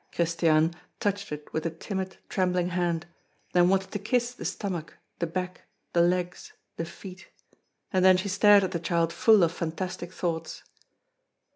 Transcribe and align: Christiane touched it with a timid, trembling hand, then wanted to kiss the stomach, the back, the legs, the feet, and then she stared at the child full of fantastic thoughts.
Christiane 0.11 0.73
touched 0.99 1.31
it 1.31 1.53
with 1.53 1.63
a 1.63 1.69
timid, 1.69 2.17
trembling 2.27 2.69
hand, 2.69 3.05
then 3.53 3.69
wanted 3.69 3.91
to 3.91 3.99
kiss 3.99 4.31
the 4.33 4.45
stomach, 4.45 4.97
the 5.19 5.27
back, 5.27 5.65
the 5.93 6.01
legs, 6.01 6.53
the 6.75 6.85
feet, 6.85 7.27
and 7.93 8.03
then 8.03 8.17
she 8.17 8.27
stared 8.27 8.63
at 8.63 8.71
the 8.71 8.79
child 8.79 9.13
full 9.13 9.43
of 9.43 9.51
fantastic 9.51 10.11
thoughts. 10.11 10.63